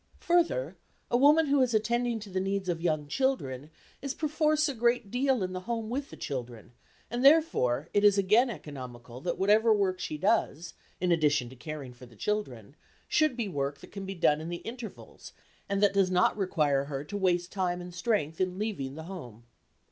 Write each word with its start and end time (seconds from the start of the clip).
Further, 0.21 0.77
a 1.11 1.17
woman 1.17 1.45
who 1.45 1.61
is 1.61 1.75
attending 1.75 2.19
to 2.21 2.31
the 2.31 2.39
needs 2.39 2.67
of 2.69 2.81
young 2.81 3.07
children 3.07 3.69
is 4.01 4.15
perforce 4.15 4.67
a 4.67 4.73
great 4.73 5.11
deal 5.11 5.43
in 5.43 5.53
the 5.53 5.59
home 5.69 5.91
with 5.91 6.09
the 6.09 6.17
children, 6.17 6.71
and 7.11 7.23
therefore 7.23 7.87
it 7.93 8.03
is 8.03 8.17
again 8.17 8.49
economical 8.49 9.21
that 9.21 9.37
whatever 9.37 9.71
work 9.71 9.99
she 9.99 10.17
does, 10.17 10.73
in 10.99 11.11
addition 11.11 11.49
to 11.49 11.55
caring 11.55 11.93
for 11.93 12.07
the 12.07 12.15
children, 12.15 12.75
should 13.07 13.37
be 13.37 13.47
work 13.47 13.77
that 13.81 13.91
can 13.91 14.07
be 14.07 14.15
done 14.15 14.41
in 14.41 14.49
the 14.49 14.65
intervals, 14.65 15.33
and 15.69 15.83
that 15.83 15.93
does 15.93 16.09
not 16.09 16.35
require 16.35 16.85
her 16.85 17.03
to 17.03 17.15
waste 17.15 17.51
time 17.51 17.79
and 17.79 17.93
strength 17.93 18.41
in 18.41 18.57
leaving 18.57 18.95
the 18.95 19.03
home. 19.03 19.43